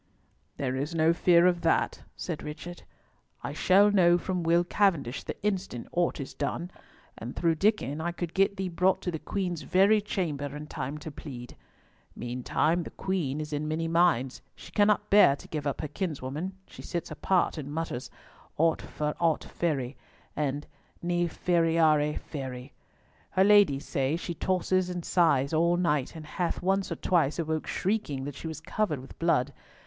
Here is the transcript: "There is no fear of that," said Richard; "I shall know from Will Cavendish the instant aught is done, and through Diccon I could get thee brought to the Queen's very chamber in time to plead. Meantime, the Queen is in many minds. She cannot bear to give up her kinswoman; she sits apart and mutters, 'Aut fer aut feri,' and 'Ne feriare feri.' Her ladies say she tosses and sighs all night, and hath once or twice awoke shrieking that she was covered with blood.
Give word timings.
"There 0.57 0.75
is 0.75 0.95
no 0.95 1.13
fear 1.13 1.45
of 1.45 1.61
that," 1.61 2.01
said 2.15 2.41
Richard; 2.41 2.81
"I 3.43 3.53
shall 3.53 3.91
know 3.91 4.17
from 4.17 4.41
Will 4.41 4.63
Cavendish 4.63 5.21
the 5.23 5.39
instant 5.43 5.87
aught 5.91 6.19
is 6.19 6.33
done, 6.33 6.71
and 7.19 7.35
through 7.35 7.53
Diccon 7.57 8.01
I 8.01 8.11
could 8.11 8.33
get 8.33 8.57
thee 8.57 8.67
brought 8.67 9.03
to 9.03 9.11
the 9.11 9.19
Queen's 9.19 9.61
very 9.61 10.01
chamber 10.01 10.55
in 10.57 10.65
time 10.65 10.97
to 10.97 11.11
plead. 11.11 11.55
Meantime, 12.15 12.81
the 12.81 12.89
Queen 12.89 13.39
is 13.39 13.53
in 13.53 13.67
many 13.67 13.87
minds. 13.87 14.41
She 14.55 14.71
cannot 14.71 15.11
bear 15.11 15.35
to 15.35 15.47
give 15.47 15.67
up 15.67 15.81
her 15.81 15.87
kinswoman; 15.87 16.53
she 16.65 16.81
sits 16.81 17.11
apart 17.11 17.59
and 17.59 17.71
mutters, 17.71 18.09
'Aut 18.57 18.81
fer 18.81 19.13
aut 19.19 19.41
feri,' 19.47 19.97
and 20.35 20.65
'Ne 21.03 21.27
feriare 21.27 22.17
feri.' 22.19 22.73
Her 23.29 23.43
ladies 23.43 23.85
say 23.87 24.15
she 24.15 24.33
tosses 24.33 24.89
and 24.89 25.05
sighs 25.05 25.53
all 25.53 25.77
night, 25.77 26.15
and 26.15 26.25
hath 26.25 26.63
once 26.63 26.91
or 26.91 26.95
twice 26.95 27.37
awoke 27.37 27.67
shrieking 27.67 28.23
that 28.23 28.33
she 28.33 28.47
was 28.47 28.61
covered 28.61 28.97
with 28.99 29.19
blood. 29.19 29.53